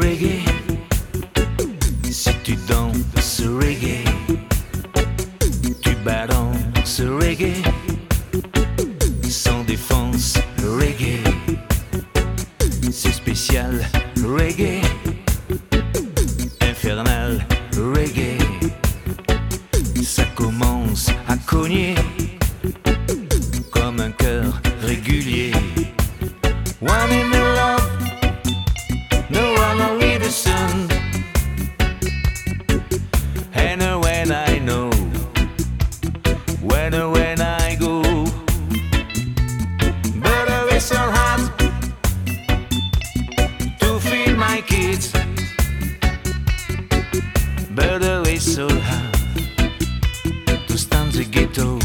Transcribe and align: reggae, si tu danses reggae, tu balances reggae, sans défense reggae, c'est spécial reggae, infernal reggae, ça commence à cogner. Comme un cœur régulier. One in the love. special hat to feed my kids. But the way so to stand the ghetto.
reggae, 0.00 0.42
si 2.10 2.30
tu 2.42 2.56
danses 2.68 3.42
reggae, 3.60 4.04
tu 5.82 5.94
balances 6.04 7.00
reggae, 7.00 7.62
sans 9.28 9.64
défense 9.64 10.38
reggae, 10.78 11.20
c'est 12.90 13.12
spécial 13.12 13.88
reggae, 14.22 14.80
infernal 16.60 17.46
reggae, 17.76 18.38
ça 20.02 20.24
commence 20.34 21.08
à 21.28 21.36
cogner. 21.36 21.94
Comme 23.70 24.00
un 24.00 24.12
cœur 24.12 24.60
régulier. 24.82 25.52
One 26.80 27.10
in 27.10 27.30
the 27.30 27.38
love. 27.56 27.93
special 40.80 41.10
hat 41.12 41.40
to 43.78 44.00
feed 44.00 44.36
my 44.36 44.60
kids. 44.66 45.12
But 47.70 47.98
the 48.00 48.22
way 48.24 48.38
so 48.38 48.66
to 50.66 50.78
stand 50.78 51.12
the 51.12 51.24
ghetto. 51.30 51.78